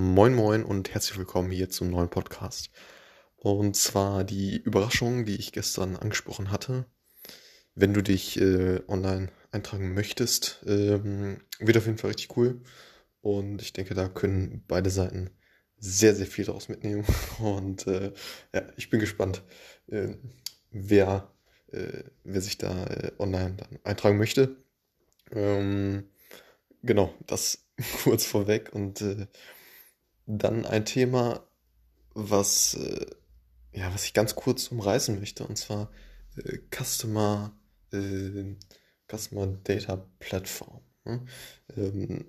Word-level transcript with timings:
Moin 0.00 0.32
Moin 0.32 0.62
und 0.62 0.94
herzlich 0.94 1.18
willkommen 1.18 1.50
hier 1.50 1.70
zum 1.70 1.90
neuen 1.90 2.08
Podcast. 2.08 2.70
Und 3.34 3.74
zwar 3.74 4.22
die 4.22 4.56
Überraschung, 4.56 5.24
die 5.24 5.34
ich 5.34 5.50
gestern 5.50 5.96
angesprochen 5.96 6.52
hatte. 6.52 6.84
Wenn 7.74 7.94
du 7.94 8.00
dich 8.00 8.40
äh, 8.40 8.80
online 8.86 9.32
eintragen 9.50 9.94
möchtest, 9.94 10.62
ähm, 10.68 11.40
wird 11.58 11.78
auf 11.78 11.86
jeden 11.86 11.98
Fall 11.98 12.10
richtig 12.10 12.36
cool. 12.36 12.62
Und 13.22 13.60
ich 13.60 13.72
denke, 13.72 13.94
da 13.94 14.08
können 14.08 14.62
beide 14.68 14.88
Seiten 14.88 15.30
sehr, 15.80 16.14
sehr 16.14 16.26
viel 16.26 16.44
daraus 16.44 16.68
mitnehmen. 16.68 17.04
Und 17.40 17.88
äh, 17.88 18.12
ja, 18.54 18.62
ich 18.76 18.90
bin 18.90 19.00
gespannt, 19.00 19.42
äh, 19.88 20.10
wer, 20.70 21.28
wer 22.22 22.40
sich 22.40 22.56
da 22.56 22.86
äh, 22.86 23.10
online 23.18 23.56
dann 23.56 23.80
eintragen 23.82 24.16
möchte. 24.16 24.58
Ähm, 25.32 26.04
genau, 26.84 27.12
das 27.26 27.66
kurz 28.04 28.24
vorweg. 28.24 28.72
Und 28.72 29.00
äh, 29.00 29.26
dann 30.28 30.66
ein 30.66 30.84
Thema, 30.84 31.42
was, 32.14 32.74
äh, 32.74 33.06
ja, 33.72 33.92
was 33.94 34.04
ich 34.04 34.12
ganz 34.12 34.36
kurz 34.36 34.68
umreißen 34.68 35.18
möchte, 35.18 35.46
und 35.46 35.56
zwar 35.56 35.90
äh, 36.36 36.58
Customer, 36.70 37.52
äh, 37.92 38.54
Customer 39.10 39.46
Data 39.46 40.06
Platform. 40.18 40.80
Ne? 41.04 41.24
Ähm, 41.76 42.26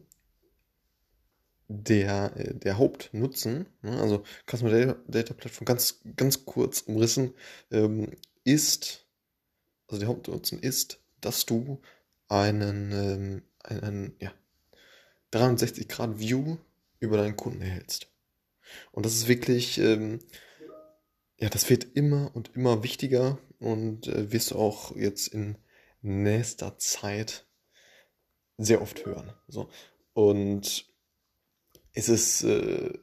der, 1.68 2.36
äh, 2.38 2.54
der 2.56 2.78
Hauptnutzen, 2.78 3.68
ne? 3.82 4.00
also 4.00 4.24
Customer 4.50 4.72
Data, 4.72 4.96
Data 5.08 5.34
Platform, 5.34 5.66
ganz, 5.66 6.00
ganz 6.16 6.46
kurz 6.46 6.82
umrissen, 6.82 7.34
ähm, 7.70 8.12
ist, 8.46 9.06
also 9.88 10.00
der 10.00 10.08
Hauptnutzen 10.08 10.60
ist, 10.60 11.02
dass 11.20 11.46
du 11.46 11.82
einen, 12.30 12.92
ähm, 12.94 13.42
einen 13.64 14.16
ja, 14.20 14.32
360-Grad-View 15.34 16.58
über 17.00 17.18
deinen 17.18 17.36
Kunden 17.36 17.62
erhältst. 17.62 18.12
Und 18.92 19.06
das 19.06 19.14
ist 19.14 19.28
wirklich, 19.28 19.78
ähm, 19.80 20.20
ja, 21.38 21.50
das 21.50 21.70
wird 21.70 21.96
immer 21.96 22.36
und 22.36 22.56
immer 22.56 22.84
wichtiger 22.84 23.40
und 23.60 24.08
äh, 24.08 24.32
wirst 24.32 24.52
du 24.52 24.56
auch 24.56 24.96
jetzt 24.96 25.28
in 25.28 25.58
nächster 26.02 26.78
Zeit 26.78 27.48
sehr 28.58 28.82
oft 28.82 29.06
hören. 29.06 29.34
So. 29.48 29.70
Und 30.14 30.86
es 31.94 32.10
ist 32.10 32.44
äh, 32.44 32.94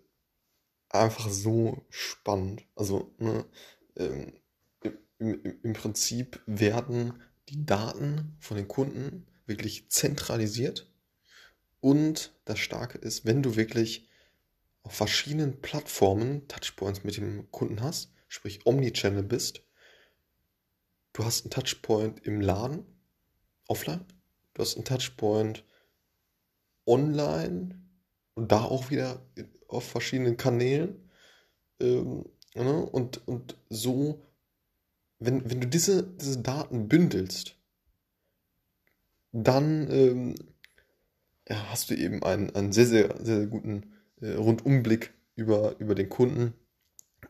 einfach 0.89 1.31
so 1.31 1.85
spannend. 1.91 2.65
Also, 2.75 3.15
ne, 3.19 3.45
ähm, 3.97 4.35
im, 5.19 5.61
im 5.63 5.73
Prinzip 5.73 6.43
werden 6.47 7.23
die 7.49 7.65
Daten 7.65 8.37
von 8.41 8.57
den 8.57 8.69
Kunden 8.69 9.27
wirklich 9.47 9.89
zentralisiert 9.91 10.93
und 11.87 12.33
das 12.47 12.59
Starke 12.59 12.98
ist, 12.98 13.27
wenn 13.27 13.45
du 13.45 13.55
wirklich 13.55 14.09
auf 14.83 14.92
verschiedenen 14.92 15.61
Plattformen 15.61 16.48
Touchpoints 16.48 17.05
mit 17.05 17.17
dem 17.17 17.48
Kunden 17.53 17.81
hast, 17.81 18.12
sprich 18.27 18.67
Omnichannel 18.67 19.23
bist, 19.23 19.62
du 21.12 21.25
hast 21.25 21.45
einen 21.45 21.53
Touchpoint 21.53 22.27
im 22.27 22.41
Laden, 22.41 22.84
offline, 23.69 24.05
du 24.55 24.62
hast 24.62 24.75
einen 24.75 24.84
Touchpoint 24.84 25.62
online 26.87 27.81
und 28.34 28.50
da 28.50 28.65
auch 28.65 28.91
wieder 28.91 29.25
auf 29.69 29.89
verschiedenen 29.89 30.37
Kanälen. 30.37 31.09
Ähm, 31.78 32.25
ne? 32.56 32.84
und, 32.84 33.28
und 33.28 33.56
so, 33.71 34.25
wenn, 35.21 35.48
wenn 35.48 35.61
du 35.61 35.69
diese, 35.69 36.03
diese 36.03 36.43
Daten 36.43 36.89
bündelst, 36.89 37.55
dann 39.31 39.89
ähm, 39.89 40.34
hast 41.55 41.91
du 41.91 41.95
eben 41.95 42.23
einen, 42.23 42.55
einen 42.55 42.73
sehr, 42.73 42.87
sehr, 42.87 43.15
sehr, 43.21 43.47
guten 43.47 43.93
äh, 44.21 44.33
Rundumblick 44.33 45.13
über, 45.35 45.77
über 45.79 45.95
den 45.95 46.09
Kunden 46.09 46.55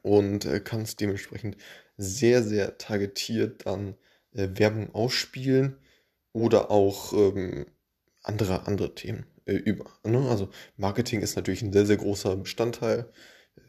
und 0.03 0.44
äh, 0.44 0.60
kannst 0.60 1.00
dementsprechend 1.00 1.56
sehr, 1.97 2.43
sehr 2.43 2.78
targetiert 2.78 3.66
dann 3.66 3.94
äh, 4.32 4.49
Werbung 4.55 4.94
ausspielen 4.94 5.76
oder 6.32 6.71
auch 6.71 7.12
ähm, 7.12 7.66
andere, 8.22 8.66
andere 8.66 8.94
Themen 8.94 9.26
äh, 9.47 9.55
über. 9.55 9.91
Ne? 10.05 10.28
Also 10.28 10.50
Marketing 10.76 11.21
ist 11.21 11.37
natürlich 11.37 11.62
ein 11.62 11.72
sehr, 11.72 11.87
sehr 11.87 11.97
großer 11.97 12.37
Bestandteil, 12.37 13.10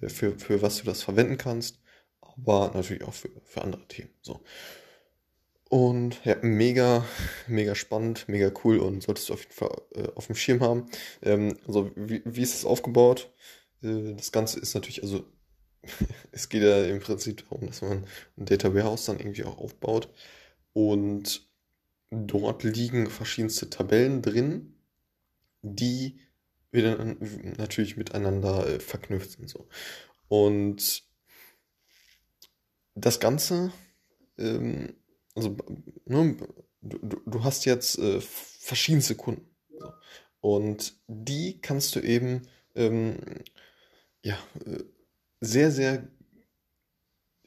äh, 0.01 0.09
für, 0.09 0.37
für 0.37 0.61
was 0.61 0.77
du 0.77 0.85
das 0.85 1.03
verwenden 1.03 1.37
kannst, 1.37 1.79
aber 2.21 2.71
natürlich 2.73 3.03
auch 3.03 3.13
für, 3.13 3.29
für 3.45 3.61
andere 3.61 3.87
Themen. 3.87 4.09
So. 4.21 4.41
Und 5.69 6.23
ja, 6.23 6.37
mega, 6.41 7.05
mega 7.47 7.75
spannend, 7.75 8.29
mega 8.29 8.51
cool 8.63 8.79
und 8.79 9.03
solltest 9.03 9.29
du 9.29 9.33
auf 9.33 9.41
jeden 9.41 9.53
Fall 9.53 9.81
äh, 9.95 10.07
auf 10.15 10.27
dem 10.27 10.35
Schirm 10.35 10.61
haben. 10.61 10.85
Ähm, 11.21 11.57
also, 11.67 11.91
wie, 11.95 12.21
wie 12.23 12.41
ist 12.41 12.55
es 12.55 12.65
aufgebaut? 12.65 13.29
Äh, 13.83 14.13
das 14.13 14.31
Ganze 14.31 14.59
ist 14.59 14.73
natürlich, 14.75 15.03
also, 15.03 15.25
es 16.31 16.47
geht 16.49 16.63
ja 16.63 16.85
im 16.85 16.99
Prinzip 16.99 17.43
darum, 17.49 17.67
dass 17.67 17.81
man 17.81 18.05
ein 18.37 18.45
Data 18.45 18.73
Warehouse 18.73 19.05
dann 19.05 19.19
irgendwie 19.19 19.43
auch 19.43 19.57
aufbaut. 19.57 20.09
Und 20.71 21.45
dort 22.11 22.63
liegen 22.63 23.09
verschiedenste 23.09 23.69
Tabellen 23.69 24.21
drin, 24.21 24.73
die 25.61 26.19
wieder 26.71 27.03
natürlich 27.57 27.97
miteinander 27.97 28.67
äh, 28.67 28.79
verknüpft 28.79 29.31
sind. 29.31 29.49
So. 29.49 29.67
Und 30.29 31.03
das 32.95 33.19
Ganze 33.19 33.71
ähm, 34.37 34.95
also 35.37 35.55
ne, 36.05 36.35
du, 36.81 37.21
du 37.25 37.43
hast 37.43 37.65
jetzt 37.65 37.97
äh, 37.99 38.19
verschiedenste 38.19 39.15
Kunden. 39.15 39.47
So. 39.69 39.93
Und 40.41 40.95
die 41.07 41.61
kannst 41.61 41.95
du 41.95 41.99
eben 41.99 42.41
ähm, 42.75 43.17
ja, 44.21 44.37
äh, 44.65 44.83
sehr, 45.41 45.71
sehr, 45.71 46.07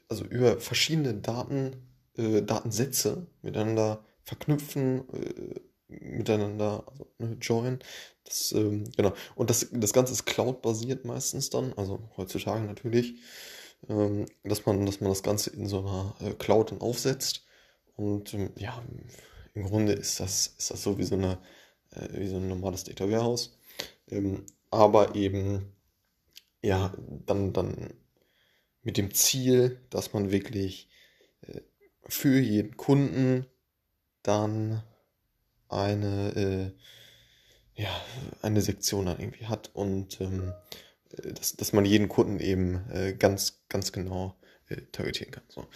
also 0.09 0.25
über 0.25 0.59
verschiedene 0.59 1.13
Daten, 1.13 1.75
äh, 2.17 2.41
Datensätze 2.41 3.27
miteinander 3.41 4.05
verknüpfen, 4.23 5.07
äh, 5.13 5.59
miteinander 5.87 6.85
also, 6.87 7.07
ne, 7.19 7.37
join. 7.41 7.79
Das, 8.23 8.51
ähm, 8.53 8.89
genau. 8.95 9.13
Und 9.35 9.49
das, 9.49 9.67
das 9.71 9.93
Ganze 9.93 10.13
ist 10.13 10.25
Cloud-basiert 10.25 11.05
meistens 11.05 11.49
dann, 11.49 11.73
also 11.73 12.09
heutzutage 12.17 12.65
natürlich, 12.65 13.15
ähm, 13.89 14.25
dass, 14.43 14.65
man, 14.65 14.85
dass 14.85 15.01
man 15.01 15.09
das 15.09 15.23
Ganze 15.23 15.49
in 15.51 15.67
so 15.67 15.79
einer 15.79 16.15
äh, 16.21 16.33
Cloud 16.33 16.71
dann 16.71 16.81
aufsetzt 16.81 17.45
und 17.95 18.33
ähm, 18.33 18.51
ja, 18.57 18.81
im 19.53 19.63
Grunde 19.63 19.93
ist 19.93 20.19
das, 20.19 20.47
ist 20.57 20.71
das 20.71 20.81
so 20.83 20.97
wie 20.97 21.03
so, 21.03 21.15
eine, 21.15 21.37
äh, 21.91 22.07
wie 22.19 22.27
so 22.27 22.37
ein 22.37 22.47
normales 22.47 22.83
Data 22.83 23.09
Warehouse. 23.09 23.57
Ähm, 24.07 24.45
aber 24.69 25.15
eben, 25.15 25.73
ja, 26.61 26.93
dann, 27.25 27.53
dann 27.53 27.93
mit 28.83 28.97
dem 28.97 29.13
Ziel, 29.13 29.79
dass 29.89 30.13
man 30.13 30.31
wirklich 30.31 30.89
äh, 31.41 31.61
für 32.07 32.39
jeden 32.39 32.77
Kunden 32.77 33.45
dann 34.23 34.83
eine, 35.69 36.73
äh, 37.75 37.81
ja, 37.81 37.89
eine 38.41 38.61
Sektion 38.61 39.05
dann 39.05 39.19
irgendwie 39.19 39.45
hat 39.45 39.71
und 39.73 40.19
ähm, 40.21 40.53
äh, 41.11 41.33
dass, 41.33 41.55
dass 41.55 41.73
man 41.73 41.85
jeden 41.85 42.09
Kunden 42.09 42.39
eben 42.39 42.89
äh, 42.91 43.13
ganz, 43.13 43.63
ganz 43.69 43.91
genau 43.91 44.35
äh, 44.69 44.81
targetieren 44.91 45.31
kann. 45.31 45.43
So. 45.49 45.67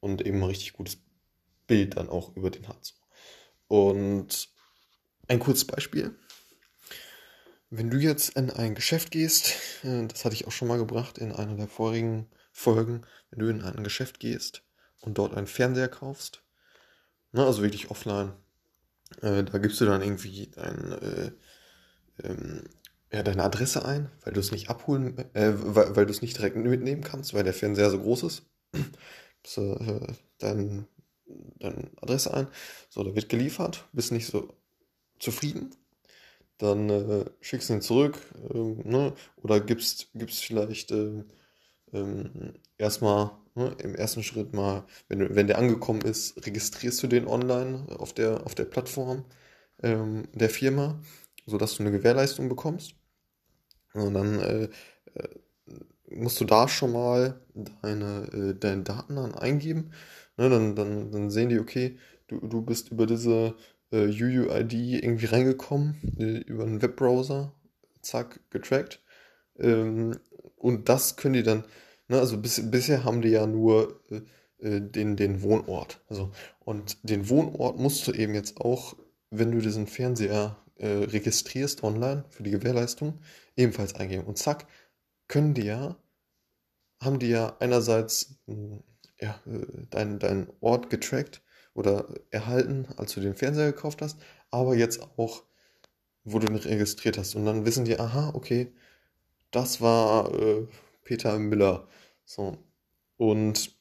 Und 0.00 0.26
eben 0.26 0.38
ein 0.38 0.48
richtig 0.48 0.74
gutes 0.74 0.98
Bild 1.66 1.96
dann 1.96 2.08
auch 2.08 2.36
über 2.36 2.50
den 2.50 2.68
hat. 2.68 2.94
Und 3.68 4.48
ein 5.28 5.38
kurzes 5.38 5.66
Beispiel. 5.66 6.14
Wenn 7.70 7.90
du 7.90 7.98
jetzt 7.98 8.36
in 8.36 8.50
ein 8.50 8.74
Geschäft 8.74 9.10
gehst, 9.10 9.54
äh, 9.82 10.06
das 10.06 10.24
hatte 10.24 10.34
ich 10.34 10.46
auch 10.46 10.52
schon 10.52 10.68
mal 10.68 10.78
gebracht 10.78 11.18
in 11.18 11.32
einer 11.32 11.56
der 11.56 11.68
vorigen 11.68 12.28
Folgen, 12.52 13.02
wenn 13.30 13.40
du 13.40 13.48
in 13.48 13.62
ein 13.62 13.82
Geschäft 13.82 14.20
gehst 14.20 14.62
und 15.00 15.18
dort 15.18 15.34
einen 15.34 15.46
Fernseher 15.46 15.88
kaufst, 15.88 16.42
ne, 17.32 17.44
also 17.44 17.62
wirklich 17.62 17.90
offline, 17.90 18.32
äh, 19.22 19.42
da 19.42 19.58
gibst 19.58 19.80
du 19.80 19.86
dann 19.86 20.02
irgendwie 20.02 20.50
dein, 20.54 20.92
äh, 20.92 21.32
ähm, 22.22 22.64
ja, 23.12 23.22
deine 23.22 23.44
Adresse 23.44 23.84
ein, 23.84 24.10
weil 24.22 24.32
du 24.32 24.40
es 24.40 24.52
nicht 24.52 24.70
abholen, 24.70 25.18
äh, 25.34 25.52
weil, 25.56 25.96
weil 25.96 26.06
du 26.06 26.12
es 26.12 26.22
nicht 26.22 26.36
direkt 26.36 26.56
mitnehmen 26.56 27.02
kannst, 27.02 27.34
weil 27.34 27.44
der 27.44 27.54
Fernseher 27.54 27.90
so 27.90 28.00
groß 28.00 28.24
ist. 28.24 28.42
So, 29.46 29.74
äh, 29.76 30.14
dein 30.38 30.86
deine 31.58 31.90
Adresse 32.00 32.34
ein. 32.34 32.48
So, 32.88 33.02
da 33.02 33.14
wird 33.14 33.28
geliefert, 33.28 33.84
bist 33.92 34.12
nicht 34.12 34.26
so 34.26 34.54
zufrieden. 35.18 35.70
Dann 36.58 36.88
äh, 36.88 37.24
schickst 37.40 37.68
du 37.68 37.74
ihn 37.74 37.80
zurück 37.80 38.18
äh, 38.52 38.58
ne? 38.58 39.12
oder 39.42 39.60
gibst, 39.60 40.08
gibst 40.14 40.44
vielleicht 40.44 40.92
äh, 40.92 41.24
ähm, 41.92 42.54
erstmal 42.78 43.32
ne, 43.54 43.74
im 43.82 43.94
ersten 43.94 44.22
Schritt 44.22 44.52
mal, 44.52 44.84
wenn, 45.08 45.34
wenn 45.34 45.46
der 45.48 45.58
angekommen 45.58 46.02
ist, 46.02 46.46
registrierst 46.46 47.02
du 47.02 47.06
den 47.08 47.26
online 47.26 47.86
auf 47.98 48.12
der, 48.12 48.46
auf 48.46 48.54
der 48.54 48.66
Plattform 48.66 49.24
ähm, 49.82 50.28
der 50.32 50.50
Firma, 50.50 51.00
sodass 51.46 51.76
du 51.76 51.82
eine 51.82 51.92
Gewährleistung 51.92 52.48
bekommst. 52.48 52.94
Und 53.94 54.14
dann 54.14 54.40
äh, 54.40 54.64
äh 55.14 55.28
musst 56.10 56.40
du 56.40 56.44
da 56.44 56.68
schon 56.68 56.92
mal 56.92 57.40
deine, 57.54 58.28
äh, 58.32 58.54
deine 58.54 58.82
Daten 58.82 59.16
dann 59.16 59.34
eingeben 59.34 59.90
Ne, 60.36 60.48
dann, 60.50 60.74
dann, 60.74 61.10
dann 61.12 61.30
sehen 61.30 61.48
die, 61.48 61.58
okay, 61.60 61.96
du, 62.28 62.40
du 62.40 62.62
bist 62.62 62.90
über 62.90 63.06
diese 63.06 63.54
äh, 63.92 64.06
UUID 64.06 64.72
irgendwie 64.72 65.26
reingekommen, 65.26 65.96
äh, 66.18 66.38
über 66.38 66.64
einen 66.64 66.82
Webbrowser, 66.82 67.52
zack, 68.02 68.40
getrackt. 68.50 69.00
Ähm, 69.58 70.18
und 70.56 70.88
das 70.88 71.16
können 71.16 71.34
die 71.34 71.42
dann, 71.42 71.64
ne, 72.08 72.18
also 72.18 72.38
bis, 72.38 72.70
bisher 72.70 73.04
haben 73.04 73.22
die 73.22 73.30
ja 73.30 73.46
nur 73.46 74.00
äh, 74.10 74.22
äh, 74.58 74.80
den, 74.80 75.16
den 75.16 75.42
Wohnort. 75.42 76.00
Also, 76.08 76.32
und 76.60 76.98
den 77.08 77.28
Wohnort 77.28 77.78
musst 77.78 78.06
du 78.08 78.12
eben 78.12 78.34
jetzt 78.34 78.60
auch, 78.60 78.96
wenn 79.30 79.52
du 79.52 79.58
diesen 79.58 79.86
Fernseher 79.86 80.56
äh, 80.76 80.86
registrierst 80.88 81.82
online 81.84 82.24
für 82.30 82.42
die 82.42 82.50
Gewährleistung, 82.50 83.20
ebenfalls 83.56 83.94
eingeben. 83.94 84.24
Und 84.24 84.38
zack, 84.38 84.66
können 85.28 85.54
die 85.54 85.64
ja, 85.66 85.96
haben 87.00 87.18
die 87.18 87.28
ja 87.28 87.56
einerseits 87.60 88.36
hm, 88.46 88.82
ja, 89.24 89.40
äh, 89.46 89.86
deinen 89.90 90.18
dein 90.18 90.48
Ort 90.60 90.90
getrackt 90.90 91.42
oder 91.72 92.06
erhalten, 92.30 92.86
als 92.96 93.14
du 93.14 93.20
den 93.20 93.34
Fernseher 93.34 93.72
gekauft 93.72 94.02
hast, 94.02 94.18
aber 94.50 94.74
jetzt 94.74 95.02
auch, 95.16 95.42
wo 96.24 96.38
du 96.38 96.46
ihn 96.46 96.56
registriert 96.56 97.18
hast. 97.18 97.34
Und 97.34 97.46
dann 97.46 97.64
wissen 97.64 97.84
die, 97.84 97.98
aha, 97.98 98.32
okay, 98.34 98.72
das 99.50 99.80
war 99.80 100.32
äh, 100.34 100.66
Peter 101.04 101.38
Müller. 101.38 101.88
So. 102.24 102.58
Und 103.16 103.74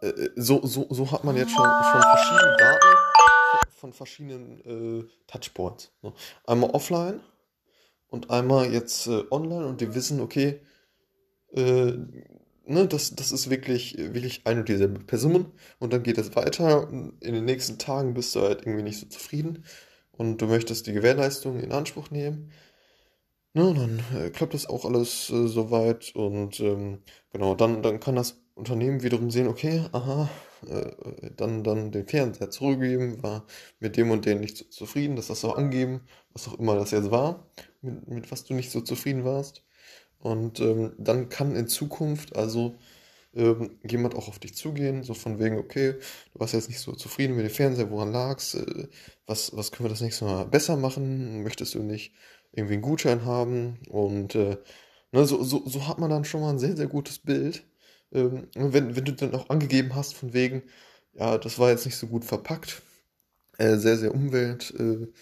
äh, 0.00 0.28
so, 0.36 0.64
so, 0.64 0.86
so 0.90 1.10
hat 1.10 1.24
man 1.24 1.36
jetzt 1.36 1.50
schon, 1.50 1.64
schon 1.64 2.02
verschiedene 2.02 2.56
Daten 2.58 2.86
von 3.70 3.92
verschiedenen 3.92 5.00
äh, 5.00 5.08
Touchpoints. 5.26 5.92
Ne? 6.02 6.12
Einmal 6.46 6.70
offline 6.70 7.20
und 8.08 8.30
einmal 8.30 8.72
jetzt 8.72 9.06
äh, 9.06 9.24
online 9.30 9.66
und 9.66 9.80
die 9.80 9.94
wissen, 9.94 10.20
okay, 10.20 10.60
äh, 11.52 11.94
ne, 12.66 12.86
das, 12.86 13.14
das 13.14 13.32
ist 13.32 13.50
wirklich, 13.50 13.96
wirklich 13.98 14.46
eine 14.46 14.60
und 14.60 14.68
dieselbe 14.68 15.00
Person 15.00 15.52
und 15.78 15.92
dann 15.92 16.02
geht 16.02 16.18
es 16.18 16.34
weiter. 16.36 16.88
In 16.90 17.34
den 17.34 17.44
nächsten 17.44 17.78
Tagen 17.78 18.14
bist 18.14 18.34
du 18.34 18.40
halt 18.42 18.62
irgendwie 18.62 18.82
nicht 18.82 18.98
so 19.00 19.06
zufrieden 19.06 19.64
und 20.12 20.38
du 20.42 20.46
möchtest 20.46 20.86
die 20.86 20.92
Gewährleistung 20.92 21.60
in 21.60 21.72
Anspruch 21.72 22.10
nehmen. 22.10 22.50
Ne, 23.52 23.74
dann 23.74 24.00
äh, 24.16 24.30
klappt 24.30 24.54
das 24.54 24.66
auch 24.68 24.84
alles 24.84 25.28
äh, 25.30 25.48
soweit 25.48 26.14
und 26.14 26.60
ähm, 26.60 27.02
genau, 27.32 27.56
dann, 27.56 27.82
dann 27.82 27.98
kann 27.98 28.14
das 28.14 28.40
Unternehmen 28.54 29.02
wiederum 29.02 29.30
sehen, 29.32 29.48
okay, 29.48 29.84
aha, 29.90 30.28
äh, 30.68 30.92
dann, 31.36 31.64
dann 31.64 31.90
den 31.90 32.06
Fernseher 32.06 32.50
zurückgeben, 32.50 33.22
war 33.24 33.44
mit 33.80 33.96
dem 33.96 34.10
und 34.12 34.24
dem 34.24 34.40
nicht 34.40 34.56
so 34.56 34.64
zufrieden, 34.66 35.16
dass 35.16 35.28
das 35.28 35.44
auch 35.44 35.56
angeben, 35.56 36.02
was 36.32 36.46
auch 36.46 36.58
immer 36.60 36.76
das 36.76 36.92
jetzt 36.92 37.10
war, 37.10 37.50
mit, 37.82 38.06
mit 38.08 38.30
was 38.30 38.44
du 38.44 38.54
nicht 38.54 38.70
so 38.70 38.80
zufrieden 38.82 39.24
warst. 39.24 39.64
Und 40.20 40.60
ähm, 40.60 40.92
dann 40.98 41.28
kann 41.30 41.56
in 41.56 41.66
Zukunft 41.68 42.36
also 42.36 42.76
ähm, 43.34 43.78
jemand 43.88 44.14
auch 44.16 44.28
auf 44.28 44.38
dich 44.38 44.54
zugehen, 44.56 45.02
so 45.04 45.14
von 45.14 45.38
wegen, 45.38 45.58
okay, 45.58 45.94
du 46.32 46.40
warst 46.40 46.54
jetzt 46.54 46.68
nicht 46.68 46.80
so 46.80 46.92
zufrieden 46.94 47.36
mit 47.36 47.44
dem 47.46 47.50
Fernseher, 47.52 47.90
woran 47.90 48.12
lag's, 48.12 48.54
äh, 48.54 48.88
was, 49.26 49.56
was 49.56 49.72
können 49.72 49.86
wir 49.86 49.90
das 49.90 50.00
nächste 50.02 50.24
Mal 50.24 50.44
besser 50.46 50.76
machen, 50.76 51.42
möchtest 51.42 51.74
du 51.74 51.80
nicht 51.82 52.12
irgendwie 52.52 52.74
einen 52.74 52.82
Gutschein 52.82 53.24
haben? 53.24 53.78
Und 53.88 54.34
äh, 54.34 54.56
ne, 55.12 55.24
so, 55.26 55.42
so, 55.44 55.66
so 55.66 55.86
hat 55.88 55.98
man 55.98 56.10
dann 56.10 56.24
schon 56.24 56.40
mal 56.42 56.50
ein 56.50 56.58
sehr, 56.58 56.76
sehr 56.76 56.88
gutes 56.88 57.18
Bild. 57.18 57.64
Ähm, 58.12 58.48
wenn, 58.54 58.96
wenn 58.96 59.04
du 59.04 59.12
dann 59.12 59.34
auch 59.34 59.48
angegeben 59.50 59.94
hast, 59.94 60.14
von 60.14 60.32
wegen, 60.34 60.62
ja, 61.14 61.38
das 61.38 61.58
war 61.58 61.70
jetzt 61.70 61.84
nicht 61.86 61.96
so 61.96 62.06
gut 62.08 62.24
verpackt, 62.24 62.82
äh, 63.58 63.76
sehr, 63.76 63.96
sehr 63.98 64.14
umweltschädigend, 64.14 65.14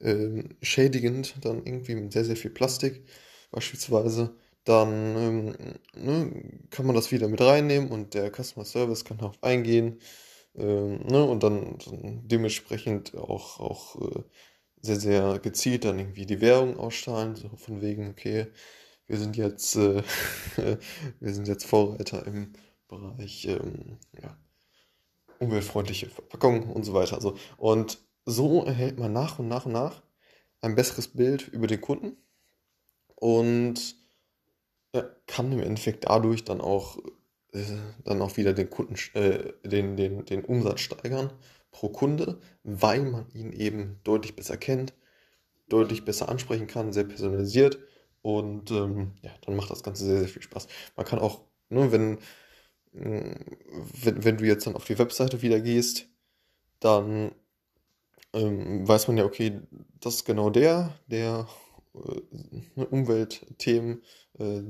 äh, 0.00 1.38
äh, 1.38 1.40
dann 1.42 1.66
irgendwie 1.66 1.94
mit 1.94 2.12
sehr, 2.12 2.24
sehr 2.24 2.36
viel 2.36 2.50
Plastik 2.50 3.02
beispielsweise, 3.50 4.34
dann 4.64 5.16
ähm, 5.16 5.56
ne, 5.94 6.42
kann 6.70 6.86
man 6.86 6.94
das 6.94 7.10
wieder 7.12 7.28
mit 7.28 7.40
reinnehmen 7.40 7.90
und 7.90 8.14
der 8.14 8.30
Customer 8.30 8.64
Service 8.64 9.04
kann 9.04 9.18
darauf 9.18 9.42
eingehen 9.42 10.00
ähm, 10.54 11.00
ne, 11.06 11.24
und 11.24 11.42
dann, 11.42 11.78
dann, 11.78 12.28
dementsprechend 12.28 13.16
auch, 13.16 13.60
auch 13.60 13.96
äh, 14.00 14.22
sehr, 14.82 15.00
sehr 15.00 15.38
gezielt 15.38 15.84
dann 15.84 15.98
irgendwie 15.98 16.26
die 16.26 16.40
Währung 16.40 16.78
ausstrahlen, 16.78 17.36
so 17.36 17.48
von 17.56 17.80
wegen, 17.80 18.10
okay, 18.10 18.46
wir 19.06 19.18
sind 19.18 19.36
jetzt, 19.36 19.76
äh, 19.76 20.02
wir 21.20 21.34
sind 21.34 21.48
jetzt 21.48 21.66
Vorreiter 21.66 22.26
im 22.26 22.52
Bereich 22.88 23.46
ähm, 23.46 23.98
ja, 24.20 24.36
umweltfreundliche 25.38 26.08
Verpackung 26.10 26.70
und 26.70 26.84
so 26.84 26.94
weiter. 26.94 27.16
Also, 27.16 27.36
und 27.56 27.98
so 28.24 28.64
erhält 28.64 28.98
man 28.98 29.12
nach 29.12 29.38
und 29.38 29.48
nach 29.48 29.66
und 29.66 29.72
nach 29.72 30.02
ein 30.60 30.74
besseres 30.74 31.08
Bild 31.08 31.48
über 31.48 31.66
den 31.66 31.80
Kunden 31.80 32.16
und 33.16 33.99
kann 35.26 35.52
im 35.52 35.60
Endeffekt 35.60 36.04
dadurch 36.04 36.44
dann 36.44 36.60
auch, 36.60 36.98
äh, 37.52 37.62
dann 38.04 38.22
auch 38.22 38.36
wieder 38.36 38.52
den 38.52 38.70
Kunden, 38.70 38.96
äh, 39.14 39.52
den, 39.64 39.96
den, 39.96 40.24
den 40.24 40.44
Umsatz 40.44 40.80
steigern 40.80 41.32
pro 41.70 41.88
Kunde, 41.88 42.40
weil 42.64 43.02
man 43.02 43.28
ihn 43.32 43.52
eben 43.52 44.00
deutlich 44.04 44.34
besser 44.34 44.56
kennt, 44.56 44.94
deutlich 45.68 46.04
besser 46.04 46.28
ansprechen 46.28 46.66
kann, 46.66 46.92
sehr 46.92 47.04
personalisiert 47.04 47.78
und 48.22 48.70
ähm, 48.70 49.12
ja, 49.22 49.30
dann 49.46 49.56
macht 49.56 49.70
das 49.70 49.82
Ganze 49.82 50.04
sehr, 50.04 50.18
sehr 50.18 50.28
viel 50.28 50.42
Spaß. 50.42 50.66
Man 50.96 51.06
kann 51.06 51.20
auch, 51.20 51.42
ne, 51.68 51.92
wenn, 51.92 52.18
mm, 52.92 53.34
wenn, 54.02 54.24
wenn 54.24 54.36
du 54.38 54.44
jetzt 54.44 54.66
dann 54.66 54.76
auf 54.76 54.84
die 54.84 54.98
Webseite 54.98 55.42
wieder 55.42 55.60
gehst, 55.60 56.08
dann 56.80 57.32
ähm, 58.32 58.86
weiß 58.86 59.08
man 59.08 59.16
ja, 59.16 59.24
okay, 59.24 59.60
das 60.00 60.16
ist 60.16 60.24
genau 60.24 60.50
der, 60.50 60.94
der 61.06 61.46
Umweltthemen 61.92 64.02
äh, 64.38 64.62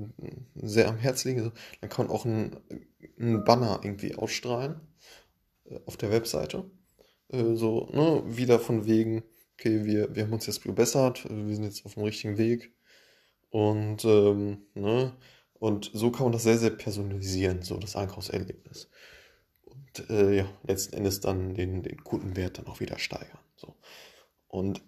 sehr 0.55 0.89
am 0.89 0.97
Herzen 0.97 1.29
liegen. 1.29 1.53
Dann 1.81 1.91
kann 1.91 2.07
man 2.07 2.15
auch 2.15 2.25
ein, 2.25 2.57
Banner 3.17 3.81
irgendwie 3.83 4.15
ausstrahlen 4.15 4.81
äh, 5.67 5.79
auf 5.87 5.97
der 5.97 6.11
Webseite. 6.11 6.71
Äh, 7.29 7.55
so, 7.55 7.89
ne, 7.93 8.23
wieder 8.27 8.59
von 8.59 8.87
wegen, 8.87 9.23
okay, 9.55 9.85
wir, 9.85 10.15
wir 10.15 10.25
haben 10.25 10.33
uns 10.33 10.47
jetzt 10.47 10.63
gebessert, 10.63 11.27
wir 11.29 11.55
sind 11.55 11.65
jetzt 11.65 11.85
auf 11.85 11.95
dem 11.95 12.05
richtigen 12.05 12.39
Weg 12.39 12.73
und, 13.51 14.05
ähm, 14.05 14.63
ne? 14.75 15.17
Und 15.55 15.91
so 15.93 16.11
kann 16.11 16.25
man 16.25 16.33
das 16.33 16.45
sehr, 16.45 16.57
sehr 16.57 16.71
personalisieren, 16.71 17.61
so 17.61 17.77
das 17.77 17.95
Einkaufserlebnis. 17.95 18.89
Und 19.63 20.09
äh, 20.09 20.39
ja, 20.39 20.49
letzten 20.67 20.97
Endes 20.97 21.21
dann 21.21 21.55
den, 21.55 21.83
den 21.83 22.03
Kundenwert 22.03 22.57
dann 22.57 22.67
auch 22.67 22.81
wieder 22.81 22.99
steigern. 22.99 23.39
So. 23.57 23.75
Und 24.49 24.81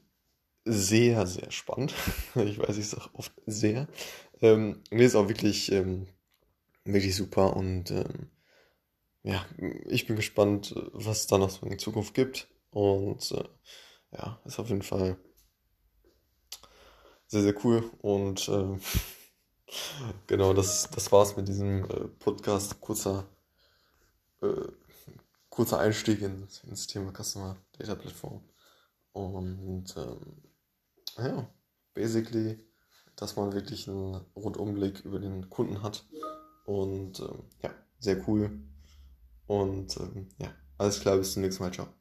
sehr, 0.64 1.26
sehr 1.26 1.50
spannend. 1.50 1.94
ich 2.34 2.58
weiß, 2.58 2.76
ich 2.78 2.88
sage 2.88 3.10
oft 3.14 3.32
sehr. 3.46 3.88
Ähm, 4.40 4.82
nee, 4.90 5.04
ist 5.04 5.14
auch 5.16 5.28
wirklich, 5.28 5.70
ähm, 5.72 6.06
wirklich 6.84 7.14
super 7.14 7.56
und 7.56 7.90
ähm, 7.90 8.30
ja, 9.22 9.44
ich 9.86 10.06
bin 10.06 10.16
gespannt, 10.16 10.74
was 10.92 11.20
es 11.20 11.26
da 11.28 11.38
noch 11.38 11.50
so 11.50 11.64
in 11.66 11.78
Zukunft 11.78 12.14
gibt. 12.14 12.48
Und 12.70 13.30
äh, 13.32 13.44
ja, 14.12 14.40
ist 14.44 14.58
auf 14.58 14.68
jeden 14.68 14.82
Fall 14.82 15.16
sehr, 17.26 17.42
sehr 17.42 17.64
cool. 17.64 17.90
Und 18.00 18.48
äh, 18.48 18.78
genau, 20.26 20.52
das, 20.54 20.90
das 20.90 21.12
war's 21.12 21.36
mit 21.36 21.48
diesem 21.48 21.84
äh, 21.84 22.08
Podcast. 22.19 22.81
Kurzer, 22.81 23.28
äh, 24.42 24.69
kurzer 25.50 25.78
Einstieg 25.78 26.20
ins, 26.22 26.64
ins 26.64 26.86
Thema 26.86 27.12
Customer 27.12 27.56
Data 27.78 27.94
Plattform. 27.94 28.42
Und 29.12 29.94
ähm, 29.96 30.42
ja, 31.19 31.48
basically, 31.94 32.58
dass 33.16 33.36
man 33.36 33.52
wirklich 33.52 33.88
einen 33.88 34.14
Rundumblick 34.36 35.04
über 35.04 35.19
den 35.19 35.48
Kunden 35.50 35.82
hat. 35.82 36.04
Und 36.64 37.20
ähm, 37.20 37.44
ja, 37.62 37.70
sehr 37.98 38.26
cool. 38.28 38.62
Und 39.46 39.96
ähm, 39.98 40.28
ja, 40.38 40.48
alles 40.78 41.00
klar, 41.00 41.16
bis 41.16 41.32
zum 41.32 41.42
nächsten 41.42 41.62
Mal. 41.62 41.72
Ciao. 41.72 41.92